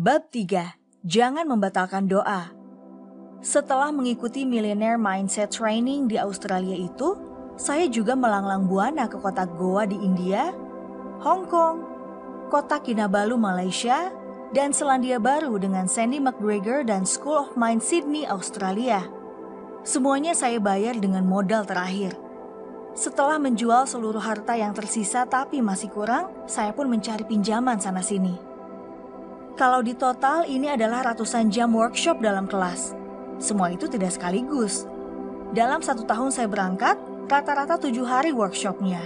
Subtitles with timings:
[0.00, 0.80] Bab 3.
[1.04, 2.48] Jangan membatalkan doa.
[3.44, 7.20] Setelah mengikuti Millionaire Mindset Training di Australia itu,
[7.60, 10.56] saya juga melanglang buana ke kota Goa di India,
[11.20, 11.84] Hong Kong,
[12.48, 14.08] kota Kinabalu Malaysia,
[14.56, 19.04] dan Selandia Baru dengan Sandy McGregor dan School of Mind Sydney, Australia.
[19.84, 22.16] Semuanya saya bayar dengan modal terakhir.
[22.96, 28.49] Setelah menjual seluruh harta yang tersisa tapi masih kurang, saya pun mencari pinjaman sana-sini.
[29.58, 32.94] Kalau di total ini adalah ratusan jam workshop dalam kelas.
[33.40, 34.86] Semua itu tidak sekaligus.
[35.50, 36.94] Dalam satu tahun saya berangkat,
[37.26, 39.00] rata-rata tujuh hari workshopnya.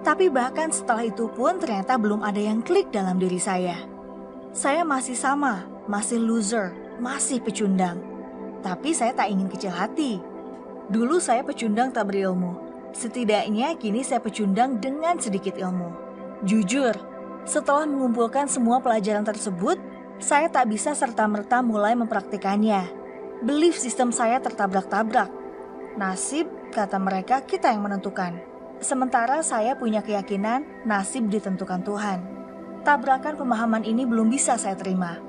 [0.00, 3.76] Tapi bahkan setelah itu pun ternyata belum ada yang klik dalam diri saya.
[4.56, 8.00] Saya masih sama, masih loser, masih pecundang.
[8.64, 10.20] Tapi saya tak ingin kecil hati.
[10.88, 12.56] Dulu saya pecundang tak berilmu.
[12.96, 15.92] Setidaknya kini saya pecundang dengan sedikit ilmu.
[16.42, 16.96] Jujur,
[17.48, 19.80] setelah mengumpulkan semua pelajaran tersebut,
[20.20, 23.00] saya tak bisa serta-merta mulai mempraktikannya
[23.40, 25.32] belief sistem saya tertabrak-tabrak.
[25.96, 28.36] Nasib, kata mereka, kita yang menentukan.
[28.80, 32.18] Sementara saya punya keyakinan nasib ditentukan Tuhan.
[32.80, 35.20] Tabrakan pemahaman ini belum bisa saya terima.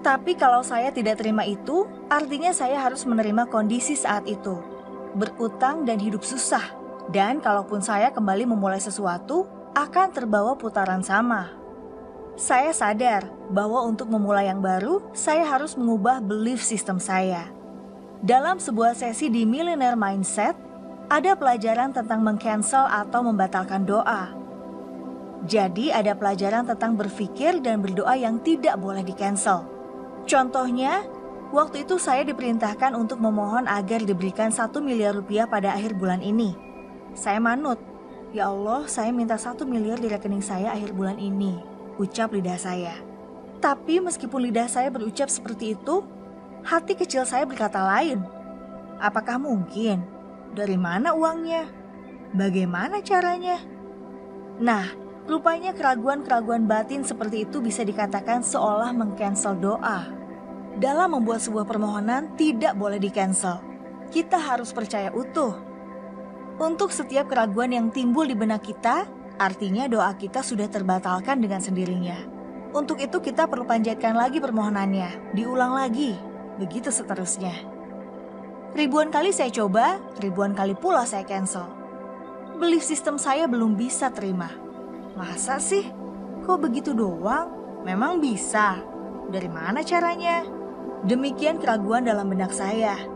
[0.00, 4.60] Tapi kalau saya tidak terima itu, artinya saya harus menerima kondisi saat itu.
[5.16, 6.64] Berutang dan hidup susah.
[7.08, 11.50] Dan kalaupun saya kembali memulai sesuatu, akan terbawa putaran sama.
[12.38, 17.50] Saya sadar bahwa untuk memulai yang baru, saya harus mengubah belief system saya.
[18.22, 20.54] Dalam sebuah sesi di Millionaire Mindset,
[21.10, 24.32] ada pelajaran tentang mengcancel atau membatalkan doa.
[25.44, 29.68] Jadi ada pelajaran tentang berpikir dan berdoa yang tidak boleh di-cancel.
[30.24, 31.04] Contohnya,
[31.52, 36.56] waktu itu saya diperintahkan untuk memohon agar diberikan satu miliar rupiah pada akhir bulan ini.
[37.12, 37.76] Saya manut,
[38.34, 41.54] ya Allah saya minta satu miliar di rekening saya akhir bulan ini,
[42.02, 42.98] ucap lidah saya.
[43.62, 46.02] Tapi meskipun lidah saya berucap seperti itu,
[46.66, 48.20] hati kecil saya berkata lain.
[48.98, 50.02] Apakah mungkin?
[50.50, 51.70] Dari mana uangnya?
[52.34, 53.62] Bagaimana caranya?
[54.58, 54.90] Nah,
[55.30, 60.10] rupanya keraguan-keraguan batin seperti itu bisa dikatakan seolah mengcancel doa.
[60.74, 63.62] Dalam membuat sebuah permohonan tidak boleh di-cancel.
[64.10, 65.73] Kita harus percaya utuh.
[66.54, 69.10] Untuk setiap keraguan yang timbul di benak kita,
[69.42, 72.14] artinya doa kita sudah terbatalkan dengan sendirinya.
[72.70, 76.14] Untuk itu kita perlu panjatkan lagi permohonannya, diulang lagi,
[76.58, 77.54] begitu seterusnya.
[78.74, 81.66] Ribuan kali saya coba, ribuan kali pula saya cancel.
[82.58, 84.50] Belief sistem saya belum bisa terima.
[85.18, 85.86] Masa sih?
[86.42, 87.50] Kok begitu doang?
[87.86, 88.78] Memang bisa.
[89.30, 90.42] Dari mana caranya?
[91.06, 93.13] Demikian keraguan dalam benak saya.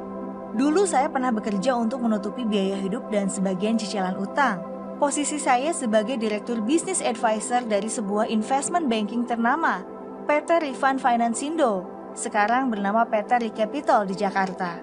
[0.49, 4.65] Dulu saya pernah bekerja untuk menutupi biaya hidup dan sebagian cicilan utang.
[4.97, 9.85] Posisi saya sebagai Direktur Business Advisor dari sebuah investment banking ternama,
[10.25, 11.85] PT Rifan Financindo,
[12.17, 14.81] sekarang bernama PT Recapital di Jakarta.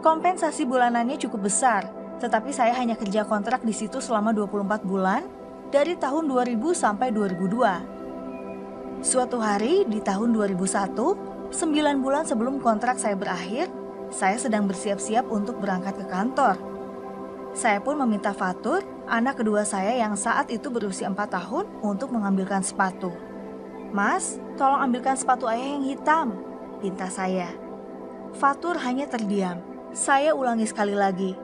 [0.00, 1.84] Kompensasi bulanannya cukup besar,
[2.18, 5.22] tetapi saya hanya kerja kontrak di situ selama 24 bulan
[5.68, 9.04] dari tahun 2000 sampai 2002.
[9.04, 11.52] Suatu hari di tahun 2001, 9
[12.00, 13.68] bulan sebelum kontrak saya berakhir,
[14.14, 16.54] saya sedang bersiap-siap untuk berangkat ke kantor.
[17.50, 22.62] Saya pun meminta Fatur, anak kedua saya yang saat itu berusia 4 tahun, untuk mengambilkan
[22.62, 23.10] sepatu.
[23.90, 26.26] Mas, tolong ambilkan sepatu ayah yang hitam,
[26.78, 27.50] pinta saya.
[28.38, 29.58] Fatur hanya terdiam.
[29.94, 31.34] Saya ulangi sekali lagi.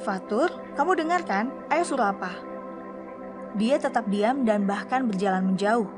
[0.00, 1.52] Fatur, kamu dengar kan?
[1.68, 2.32] Ayo suruh apa?
[3.56, 5.88] Dia tetap diam dan bahkan berjalan menjauh.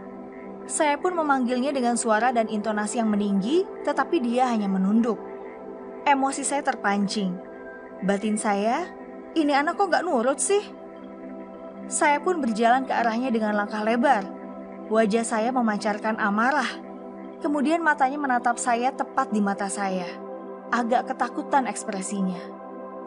[0.66, 5.31] Saya pun memanggilnya dengan suara dan intonasi yang meninggi, tetapi dia hanya menunduk.
[6.02, 7.38] Emosi saya terpancing.
[8.02, 8.90] Batin saya,
[9.38, 10.62] ini anak kok gak nurut sih?
[11.86, 14.26] Saya pun berjalan ke arahnya dengan langkah lebar.
[14.90, 16.92] Wajah saya memancarkan amarah
[17.42, 20.06] Kemudian matanya menatap saya tepat di mata saya.
[20.70, 22.38] Agak ketakutan ekspresinya.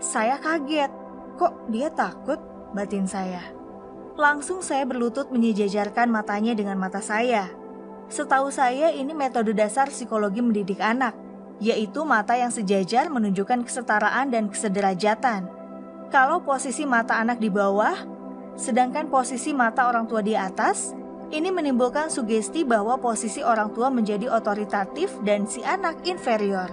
[0.04, 0.92] Saya kaget.
[1.40, 2.36] Kok dia takut?
[2.76, 3.40] Batin saya.
[4.20, 7.48] Langsung saya berlutut menyejajarkan matanya dengan mata saya.
[8.12, 11.16] Setahu saya ini metode dasar psikologi mendidik anak,
[11.64, 15.48] yaitu mata yang sejajar menunjukkan kesetaraan dan kesederajatan.
[16.12, 17.96] Kalau posisi mata anak di bawah,
[18.60, 20.94] sedangkan posisi mata orang tua di atas,
[21.34, 26.70] ini menimbulkan sugesti bahwa posisi orang tua menjadi otoritatif dan si anak inferior.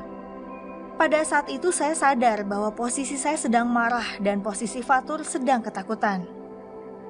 [1.01, 6.23] Pada saat itu saya sadar bahwa posisi saya sedang marah dan posisi Fatur sedang ketakutan.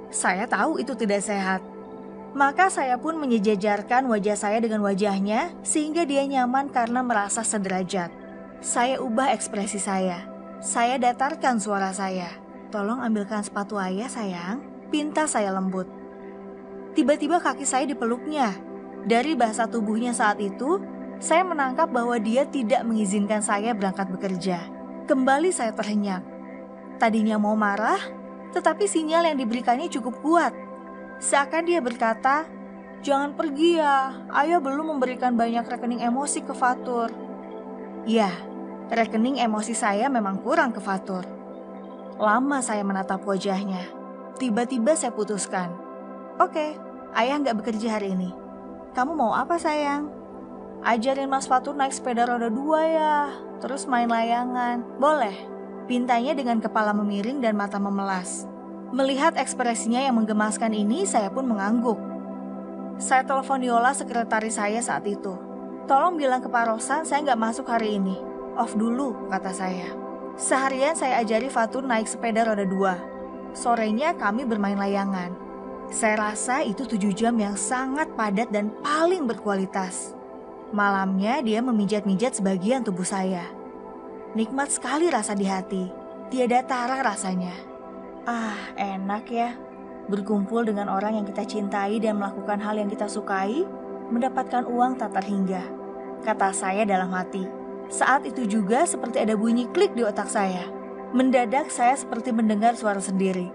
[0.08, 1.71] Saya tahu itu tidak sehat.
[2.32, 8.08] Maka saya pun menyejajarkan wajah saya dengan wajahnya sehingga dia nyaman karena merasa sederajat.
[8.64, 10.24] Saya ubah ekspresi saya.
[10.64, 12.32] Saya datarkan suara saya.
[12.72, 15.84] Tolong ambilkan sepatu ayah sayang, pinta saya lembut.
[16.96, 18.56] Tiba-tiba kaki saya dipeluknya.
[19.04, 20.80] Dari bahasa tubuhnya saat itu,
[21.20, 24.58] saya menangkap bahwa dia tidak mengizinkan saya berangkat bekerja.
[25.04, 26.24] Kembali saya terhenyak.
[26.96, 27.98] Tadinya mau marah,
[28.56, 30.54] tetapi sinyal yang diberikannya cukup kuat.
[31.22, 32.50] Seakan dia berkata,
[33.02, 37.10] Jangan pergi ya, ayah belum memberikan banyak rekening emosi ke Fatur.
[38.06, 38.30] Ya,
[38.94, 41.26] rekening emosi saya memang kurang ke Fatur.
[42.18, 43.90] Lama saya menatap wajahnya.
[44.38, 45.74] Tiba-tiba saya putuskan.
[46.38, 46.78] Oke,
[47.18, 48.30] ayah nggak bekerja hari ini.
[48.94, 50.10] Kamu mau apa sayang?
[50.86, 53.14] Ajarin Mas Fatur naik sepeda roda dua ya,
[53.58, 54.82] terus main layangan.
[54.98, 55.34] Boleh.
[55.90, 58.46] Pintanya dengan kepala memiring dan mata memelas.
[58.92, 61.96] Melihat ekspresinya yang menggemaskan ini, saya pun mengangguk.
[63.00, 65.32] Saya telepon Yola sekretaris saya saat itu.
[65.88, 68.20] Tolong bilang ke Pak Rosan saya nggak masuk hari ini.
[68.52, 69.88] Off dulu, kata saya.
[70.36, 73.00] Seharian saya ajari Fatur naik sepeda roda dua.
[73.56, 75.32] Sorenya kami bermain layangan.
[75.88, 80.12] Saya rasa itu tujuh jam yang sangat padat dan paling berkualitas.
[80.68, 83.48] Malamnya dia memijat-mijat sebagian tubuh saya.
[84.36, 85.88] Nikmat sekali rasa di hati.
[86.28, 87.71] Tiada tara rasanya.
[88.22, 89.50] Ah, enak ya
[90.10, 93.62] berkumpul dengan orang yang kita cintai dan melakukan hal yang kita sukai,
[94.10, 95.62] mendapatkan uang tak terhingga.
[96.26, 97.46] Kata saya dalam hati.
[97.92, 100.68] Saat itu juga seperti ada bunyi klik di otak saya.
[101.12, 103.52] Mendadak saya seperti mendengar suara sendiri.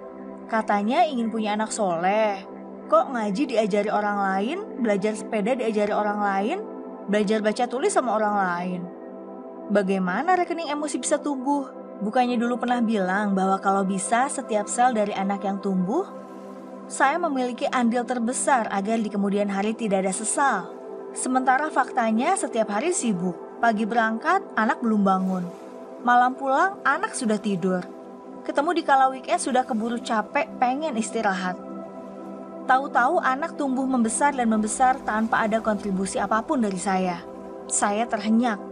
[0.49, 2.45] Katanya ingin punya anak soleh.
[2.87, 6.57] Kok ngaji diajari orang lain, belajar sepeda diajari orang lain,
[7.11, 8.81] belajar baca tulis sama orang lain.
[9.67, 11.76] Bagaimana rekening emosi bisa tumbuh?
[11.97, 16.05] Bukannya dulu pernah bilang bahwa kalau bisa setiap sel dari anak yang tumbuh
[16.88, 20.71] saya memiliki andil terbesar agar di kemudian hari tidak ada sesal.
[21.11, 23.35] Sementara faktanya setiap hari sibuk.
[23.59, 25.44] Pagi berangkat, anak belum bangun.
[26.07, 27.83] Malam pulang, anak sudah tidur.
[28.47, 31.59] Ketemu di kala weekend sudah keburu capek, pengen istirahat.
[32.71, 37.19] Tahu-tahu anak tumbuh membesar dan membesar tanpa ada kontribusi apa pun dari saya.
[37.67, 38.66] Saya terhenyak.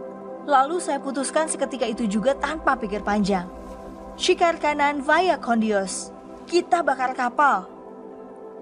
[0.46, 3.50] Lalu saya putuskan seketika itu juga tanpa pikir panjang.
[4.14, 6.14] Shikar kanan via Kondios.
[6.46, 7.66] Kita bakar kapal.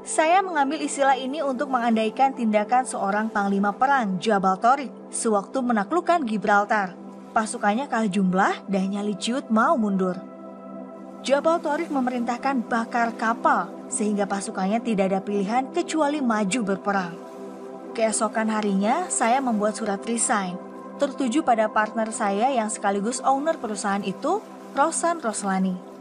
[0.01, 6.97] Saya mengambil istilah ini untuk mengandaikan tindakan seorang panglima perang Jabal Torik sewaktu menaklukkan Gibraltar.
[7.37, 10.17] Pasukannya kalah jumlah dan nyali ciut mau mundur.
[11.21, 17.15] Jabal Torik memerintahkan bakar kapal sehingga pasukannya tidak ada pilihan kecuali maju berperang.
[17.93, 20.64] Keesokan harinya, saya membuat surat resign
[20.97, 24.39] tertuju pada partner saya yang sekaligus owner perusahaan itu,
[24.75, 25.95] Rosan Roslani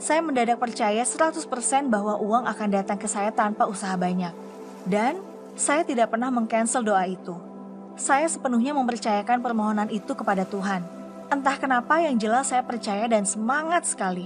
[0.00, 1.44] saya mendadak percaya 100%
[1.92, 4.32] bahwa uang akan datang ke saya tanpa usaha banyak.
[4.88, 5.20] Dan
[5.60, 7.36] saya tidak pernah mengcancel doa itu.
[8.00, 10.80] Saya sepenuhnya mempercayakan permohonan itu kepada Tuhan.
[11.28, 14.24] Entah kenapa yang jelas saya percaya dan semangat sekali.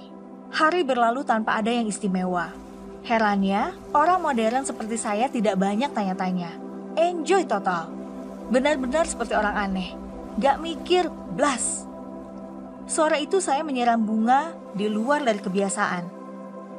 [0.54, 2.54] Hari berlalu tanpa ada yang istimewa.
[3.02, 6.54] Herannya, orang modern seperti saya tidak banyak tanya-tanya.
[6.94, 7.90] Enjoy total.
[8.52, 9.88] Benar-benar seperti orang aneh.
[10.37, 11.87] Gak mikir, blas.
[12.85, 16.05] Sore itu saya menyiram bunga di luar dari kebiasaan.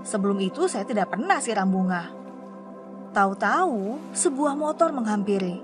[0.05, 2.13] Sebelum itu saya tidak pernah siram bunga.
[3.15, 5.63] Tahu-tahu sebuah motor menghampiri.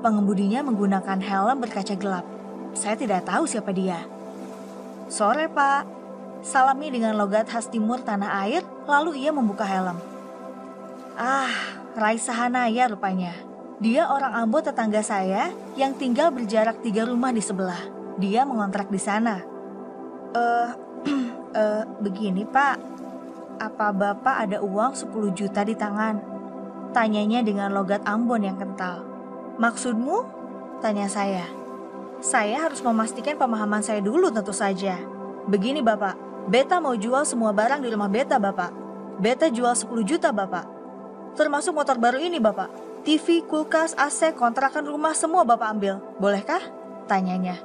[0.00, 2.26] Pengemudinya menggunakan helm berkaca gelap.
[2.74, 4.02] Saya tidak tahu siapa dia.
[5.06, 5.86] Sore pak,
[6.42, 10.00] salami dengan logat khas timur tanah air, lalu ia membuka helm.
[11.14, 11.52] Ah,
[11.94, 13.49] Raisa Hanaya rupanya.
[13.80, 17.80] Dia orang Ambo tetangga saya yang tinggal berjarak tiga rumah di sebelah.
[18.20, 19.40] Dia mengontrak di sana.
[20.36, 20.68] Eh,
[21.56, 22.76] uh, begini pak,
[23.56, 26.20] apa bapak ada uang 10 juta di tangan?
[26.92, 29.00] Tanyanya dengan logat Ambon yang kental.
[29.56, 30.28] Maksudmu?
[30.84, 31.48] Tanya saya.
[32.20, 35.00] Saya harus memastikan pemahaman saya dulu tentu saja.
[35.48, 36.20] Begini bapak,
[36.52, 38.76] Beta mau jual semua barang di rumah Beta bapak.
[39.16, 40.68] Beta jual 10 juta bapak.
[41.32, 42.89] Termasuk motor baru ini bapak.
[43.00, 46.04] TV, kulkas, AC, kontrakan rumah semua bapak ambil.
[46.20, 46.60] Bolehkah?
[47.08, 47.56] Tanyanya.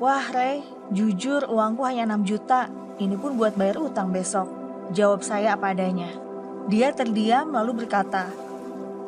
[0.00, 4.48] Wah Ray, Jujur uangku hanya 6 juta, ini pun buat bayar utang besok.
[4.92, 6.08] Jawab saya apa adanya.
[6.68, 8.28] Dia terdiam lalu berkata,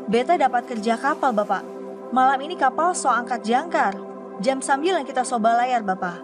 [0.04, 1.64] Beta dapat kerja kapal bapak.
[2.12, 3.97] Malam ini kapal so angkat jangkar.
[4.44, 6.21] Jam sambil yang kita soba layar bapak.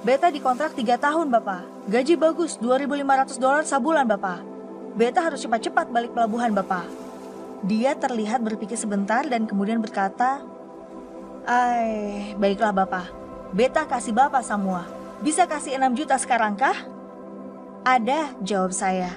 [0.00, 1.92] Beta dikontrak 3 tahun bapak.
[1.92, 4.40] Gaji bagus 2.500 dolar sabulan bapak.
[4.96, 7.07] Beta harus cepat-cepat balik pelabuhan bapak.
[7.66, 10.46] Dia terlihat berpikir sebentar dan kemudian berkata,
[11.48, 13.10] Ai, baiklah bapak.
[13.50, 14.84] Beta kasih bapak semua.
[15.18, 16.76] Bisa kasih 6 juta sekarang kah?
[17.82, 19.16] Ada, jawab saya.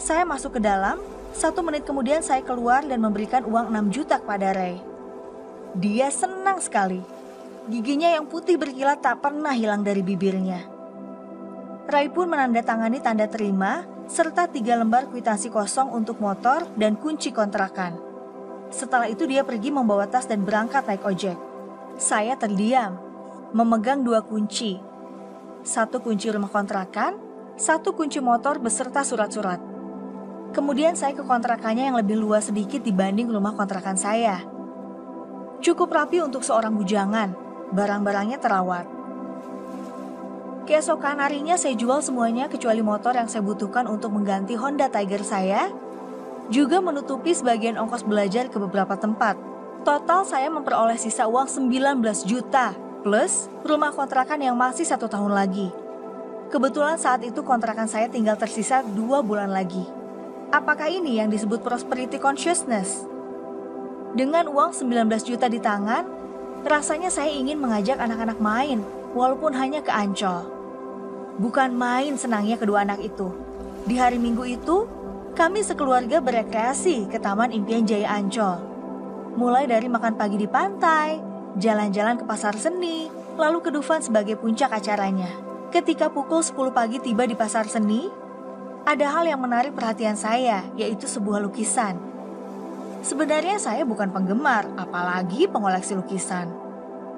[0.00, 1.02] Saya masuk ke dalam,
[1.36, 4.80] satu menit kemudian saya keluar dan memberikan uang 6 juta kepada Ray.
[5.76, 7.02] Dia senang sekali.
[7.68, 10.64] Giginya yang putih berkilat tak pernah hilang dari bibirnya.
[11.90, 17.98] Ray pun menandatangani tanda terima serta tiga lembar kwitansi kosong untuk motor dan kunci kontrakan.
[18.72, 21.36] Setelah itu dia pergi membawa tas dan berangkat naik ojek.
[22.00, 22.96] Saya terdiam,
[23.52, 24.80] memegang dua kunci.
[25.62, 27.20] Satu kunci rumah kontrakan,
[27.54, 29.60] satu kunci motor beserta surat-surat.
[30.56, 34.40] Kemudian saya ke kontrakannya yang lebih luas sedikit dibanding rumah kontrakan saya.
[35.62, 37.32] Cukup rapi untuk seorang bujangan,
[37.72, 39.01] barang-barangnya terawat.
[40.62, 45.74] Keesokan harinya saya jual semuanya kecuali motor yang saya butuhkan untuk mengganti Honda Tiger saya
[46.54, 49.34] juga menutupi sebagian ongkos belajar ke beberapa tempat.
[49.82, 51.98] Total saya memperoleh sisa uang 19
[52.30, 55.74] juta, plus rumah kontrakan yang masih satu tahun lagi.
[56.54, 59.82] Kebetulan saat itu kontrakan saya tinggal tersisa dua bulan lagi.
[60.54, 63.02] Apakah ini yang disebut prosperity consciousness?
[64.14, 66.06] Dengan uang 19 juta di tangan,
[66.62, 70.48] rasanya saya ingin mengajak anak-anak main, walaupun hanya ke Ancol.
[71.40, 73.32] Bukan main senangnya kedua anak itu.
[73.88, 74.84] Di hari Minggu itu,
[75.32, 78.60] kami sekeluarga berekreasi ke Taman Impian Jaya Ancol.
[79.32, 81.16] Mulai dari makan pagi di pantai,
[81.56, 83.08] jalan-jalan ke pasar seni,
[83.40, 85.32] lalu ke Dufan sebagai puncak acaranya.
[85.72, 88.04] Ketika pukul 10 pagi tiba di pasar seni,
[88.84, 91.96] ada hal yang menarik perhatian saya, yaitu sebuah lukisan.
[93.00, 96.52] Sebenarnya saya bukan penggemar, apalagi pengoleksi lukisan.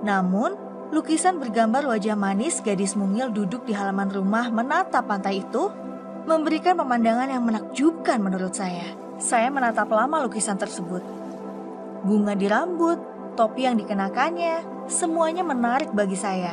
[0.07, 5.73] Namun, lukisan bergambar wajah manis gadis mungil duduk di halaman rumah menatap pantai itu
[6.25, 8.85] memberikan pemandangan yang menakjubkan menurut saya.
[9.21, 11.01] Saya menatap lama lukisan tersebut.
[12.05, 12.99] Bunga di rambut,
[13.39, 16.53] topi yang dikenakannya, semuanya menarik bagi saya.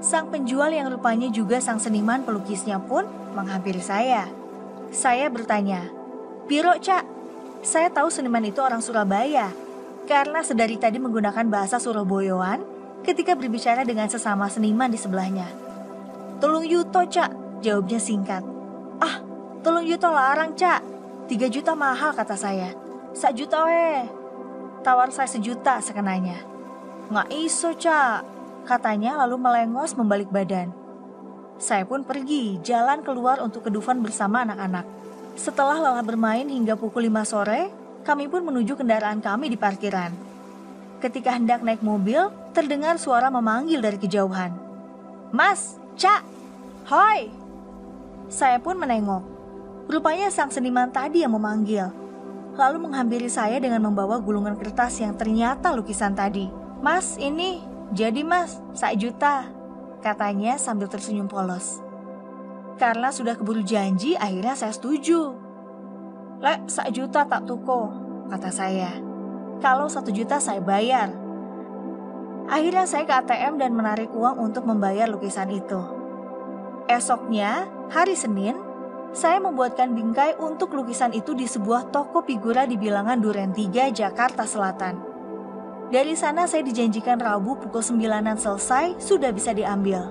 [0.00, 3.04] Sang penjual yang rupanya juga sang seniman pelukisnya pun
[3.36, 4.28] menghampiri saya.
[4.88, 5.92] Saya bertanya,
[6.48, 7.04] Piro Cak,
[7.60, 9.52] saya tahu seniman itu orang Surabaya,
[10.08, 15.48] karena sedari tadi menggunakan bahasa Suraboyoan ketika berbicara dengan sesama seniman di sebelahnya.
[16.40, 18.40] Tolong Yuto Cak, Jawabnya singkat.
[19.04, 19.20] Ah,
[19.60, 20.80] tolong juta larang, Cak.
[21.28, 22.72] Tiga juta mahal, kata saya.
[23.12, 24.08] Sak juta weh.
[24.80, 26.40] Tawar saya sejuta sekenanya.
[27.12, 28.24] Nggak iso, Cak.
[28.64, 30.72] Katanya lalu melengos membalik badan.
[31.60, 34.88] Saya pun pergi, jalan keluar untuk ke Dufan bersama anak-anak.
[35.36, 37.68] Setelah lelah bermain hingga pukul 5 sore,
[38.08, 40.16] kami pun menuju kendaraan kami di parkiran.
[41.04, 44.52] Ketika hendak naik mobil, terdengar suara memanggil dari kejauhan.
[45.30, 46.26] Mas, Cak,
[46.90, 47.30] hoi!
[48.30, 49.22] Saya pun menengok.
[49.90, 51.90] Rupanya sang seniman tadi yang memanggil.
[52.54, 56.46] Lalu menghampiri saya dengan membawa gulungan kertas yang ternyata lukisan tadi.
[56.78, 59.50] Mas, ini jadi mas, sak juta.
[59.98, 61.82] Katanya sambil tersenyum polos.
[62.80, 65.36] Karena sudah keburu janji, akhirnya saya setuju.
[66.40, 67.92] Lek, sak juta tak tuko,
[68.32, 68.96] kata saya.
[69.60, 71.12] Kalau satu juta saya bayar.
[72.50, 75.78] Akhirnya saya ke ATM dan menarik uang untuk membayar lukisan itu.
[76.90, 78.58] Esoknya, hari Senin,
[79.14, 84.42] saya membuatkan bingkai untuk lukisan itu di sebuah toko figura di bilangan Duren 3, Jakarta
[84.42, 84.98] Selatan.
[85.94, 88.02] Dari sana saya dijanjikan Rabu pukul 9
[88.34, 90.10] selesai sudah bisa diambil.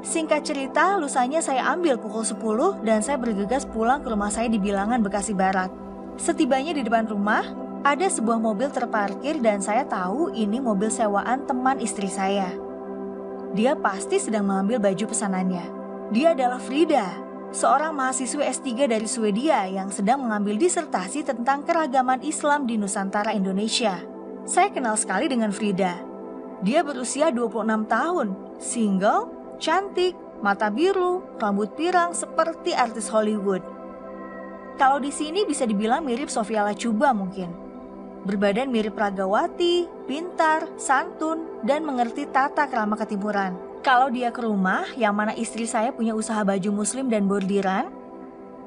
[0.00, 4.56] Singkat cerita, lusanya saya ambil pukul 10 dan saya bergegas pulang ke rumah saya di
[4.56, 5.68] bilangan Bekasi Barat.
[6.16, 7.44] Setibanya di depan rumah,
[7.88, 12.52] ada sebuah mobil terparkir dan saya tahu ini mobil sewaan teman istri saya.
[13.56, 15.64] Dia pasti sedang mengambil baju pesanannya.
[16.12, 17.16] Dia adalah Frida,
[17.48, 24.04] seorang mahasiswa S3 dari Swedia yang sedang mengambil disertasi tentang keragaman Islam di Nusantara Indonesia.
[24.44, 25.96] Saya kenal sekali dengan Frida.
[26.60, 30.12] Dia berusia 26 tahun, single, cantik,
[30.44, 33.64] mata biru, rambut pirang seperti artis Hollywood.
[34.76, 37.67] Kalau di sini bisa dibilang mirip Sofia Lacuba mungkin.
[38.28, 43.56] Berbadan mirip Ragawati, pintar, santun, dan mengerti tata kerama ketimuran.
[43.80, 47.88] Kalau dia ke rumah, yang mana istri saya punya usaha baju muslim dan bordiran,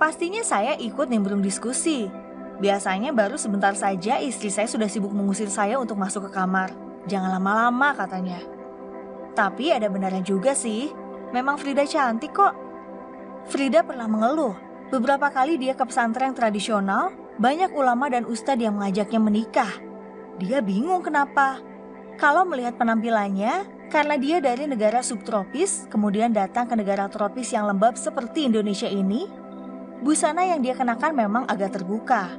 [0.01, 2.09] pastinya saya ikut nimbrung diskusi.
[2.57, 6.73] Biasanya baru sebentar saja istri saya sudah sibuk mengusir saya untuk masuk ke kamar.
[7.05, 8.41] Jangan lama-lama katanya.
[9.37, 10.89] Tapi ada benarnya juga sih,
[11.37, 12.57] memang Frida cantik kok.
[13.45, 14.57] Frida pernah mengeluh,
[14.89, 19.73] beberapa kali dia ke pesantren tradisional banyak ulama dan ustadz yang mengajaknya menikah.
[20.37, 21.57] Dia bingung kenapa.
[22.21, 27.97] Kalau melihat penampilannya, karena dia dari negara subtropis, kemudian datang ke negara tropis yang lembab
[27.97, 29.25] seperti Indonesia ini,
[30.05, 32.29] busana yang dia kenakan memang agak terbuka.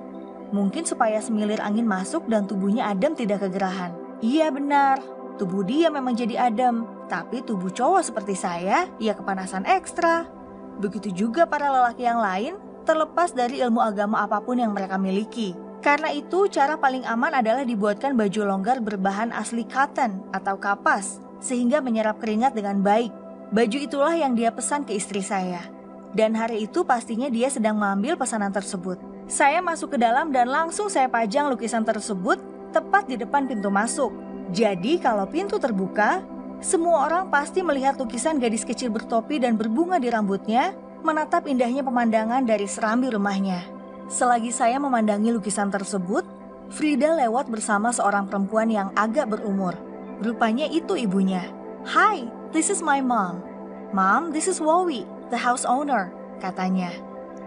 [0.54, 3.90] Mungkin supaya semilir angin masuk dan tubuhnya adem tidak kegerahan.
[4.22, 5.02] Iya benar,
[5.34, 10.30] tubuh dia memang jadi adem, tapi tubuh cowok seperti saya, ia kepanasan ekstra.
[10.78, 15.54] Begitu juga para lelaki yang lain terlepas dari ilmu agama apa pun yang mereka miliki.
[15.82, 21.82] Karena itu, cara paling aman adalah dibuatkan baju longgar berbahan asli cotton atau kapas, sehingga
[21.82, 23.10] menyerap keringat dengan baik.
[23.50, 25.66] Baju itulah yang dia pesan ke istri saya.
[26.14, 29.00] Dan hari itu pastinya dia sedang mengambil pesanan tersebut.
[29.26, 32.38] Saya masuk ke dalam dan langsung saya pajang lukisan tersebut
[32.70, 34.12] tepat di depan pintu masuk.
[34.52, 36.20] Jadi kalau pintu terbuka,
[36.62, 42.46] semua orang pasti melihat lukisan gadis kecil bertopi dan berbunga di rambutnya, menatap indahnya pemandangan
[42.46, 43.66] dari serambi rumahnya.
[44.10, 46.24] Selagi saya memandangi lukisan tersebut,
[46.72, 49.76] Frida lewat bersama seorang perempuan yang agak berumur.
[50.24, 51.44] Rupanya itu ibunya.
[51.84, 53.44] Hi, this is my mom.
[53.92, 56.08] Mom, this is Wowie, the house owner,
[56.40, 56.88] katanya.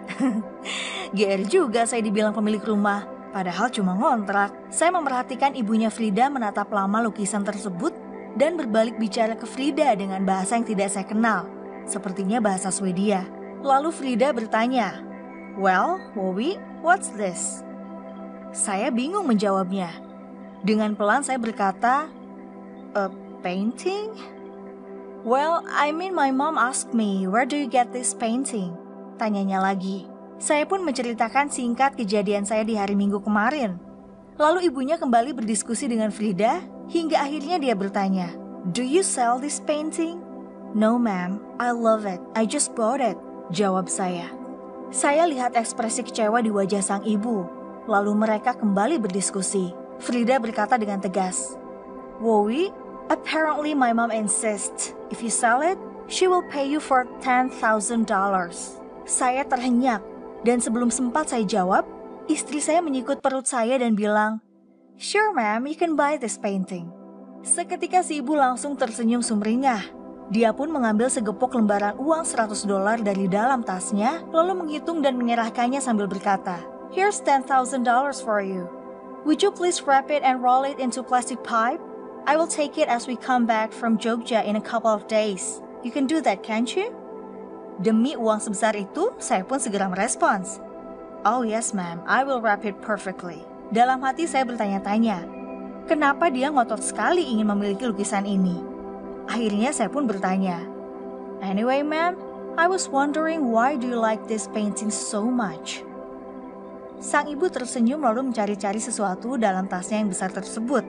[1.18, 4.54] GR juga saya dibilang pemilik rumah, padahal cuma ngontrak.
[4.70, 7.98] Saya memperhatikan ibunya Frida menatap lama lukisan tersebut
[8.38, 11.50] dan berbalik bicara ke Frida dengan bahasa yang tidak saya kenal,
[11.90, 13.35] sepertinya bahasa Swedia.
[13.66, 15.02] Lalu Frida bertanya,
[15.58, 17.66] Well, Wowi, what's this?
[18.54, 19.90] Saya bingung menjawabnya.
[20.62, 22.06] Dengan pelan saya berkata,
[22.94, 23.10] A
[23.42, 24.14] painting?
[25.26, 28.78] Well, I mean my mom asked me, where do you get this painting?
[29.18, 30.06] Tanyanya lagi.
[30.38, 33.82] Saya pun menceritakan singkat kejadian saya di hari Minggu kemarin.
[34.38, 36.62] Lalu ibunya kembali berdiskusi dengan Frida
[36.94, 38.30] hingga akhirnya dia bertanya,
[38.70, 40.22] Do you sell this painting?
[40.78, 42.22] No ma'am, I love it.
[42.38, 43.18] I just bought it.
[43.54, 44.34] Jawab saya.
[44.90, 47.46] Saya lihat ekspresi kecewa di wajah sang ibu.
[47.86, 49.70] Lalu mereka kembali berdiskusi.
[50.02, 51.54] Frida berkata dengan tegas,
[52.18, 52.74] Wowi,
[53.14, 55.78] apparently my mom insists if you sell it,
[56.10, 57.54] she will pay you for $10,000.
[59.06, 60.02] Saya terhenyak,
[60.42, 61.86] dan sebelum sempat saya jawab,
[62.26, 64.42] istri saya menyikut perut saya dan bilang,
[64.98, 66.90] Sure ma'am, you can buy this painting.
[67.46, 69.95] Seketika si ibu langsung tersenyum sumringah.
[70.34, 75.78] Dia pun mengambil segepok lembaran uang 100 dolar dari dalam tasnya, lalu menghitung dan menyerahkannya
[75.78, 77.46] sambil berkata, Here's $10,000
[78.26, 78.66] for you.
[79.30, 81.82] Would you please wrap it and roll it into plastic pipe?
[82.26, 85.62] I will take it as we come back from Jogja in a couple of days.
[85.86, 86.90] You can do that, can't you?
[87.78, 90.58] Demi uang sebesar itu, saya pun segera merespons.
[91.22, 93.46] Oh yes ma'am, I will wrap it perfectly.
[93.70, 95.26] Dalam hati saya bertanya-tanya,
[95.86, 98.75] kenapa dia ngotot sekali ingin memiliki lukisan ini?
[99.30, 100.64] Akhirnya saya pun bertanya,
[101.44, 102.16] Anyway ma'am,
[102.56, 105.84] I was wondering why do you like this painting so much?
[107.04, 110.88] Sang ibu tersenyum lalu mencari-cari sesuatu dalam tasnya yang besar tersebut.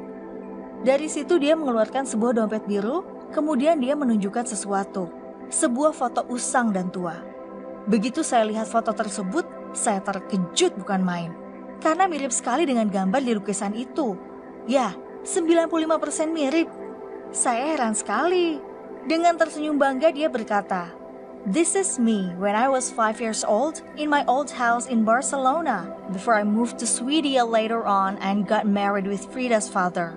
[0.86, 3.02] Dari situ dia mengeluarkan sebuah dompet biru,
[3.34, 7.14] kemudian dia menunjukkan sesuatu sebuah foto usang dan tua.
[7.86, 11.30] Begitu saya lihat foto tersebut, saya terkejut bukan main.
[11.78, 14.18] Karena mirip sekali dengan gambar di lukisan itu.
[14.66, 16.66] Ya, 95% mirip.
[17.36, 18.56] Saya heran sekali.
[19.04, 20.88] Dengan tersenyum bangga dia berkata,
[21.44, 25.84] This is me when I was five years old in my old house in Barcelona
[26.16, 30.16] before I moved to Sweden later on and got married with Frida's father.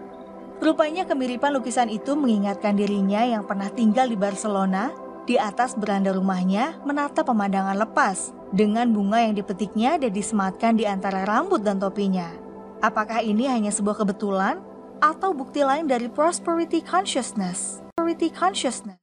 [0.64, 4.88] Rupanya kemiripan lukisan itu mengingatkan dirinya yang pernah tinggal di Barcelona
[5.28, 11.28] di atas beranda rumahnya menatap pemandangan lepas dengan bunga yang dipetiknya dan disematkan di antara
[11.28, 12.32] rambut dan topinya.
[12.80, 14.69] Apakah ini hanya sebuah kebetulan
[15.00, 17.80] atau bukti lain dari prosperity consciousness?
[17.96, 19.00] Prosperity consciousness.